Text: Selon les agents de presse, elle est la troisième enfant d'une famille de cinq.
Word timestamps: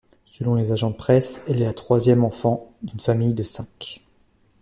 Selon 0.25 0.55
les 0.55 0.71
agents 0.71 0.89
de 0.89 0.95
presse, 0.95 1.45
elle 1.47 1.61
est 1.61 1.65
la 1.65 1.75
troisième 1.75 2.23
enfant 2.23 2.73
d'une 2.81 2.99
famille 2.99 3.35
de 3.35 3.43
cinq. 3.43 4.01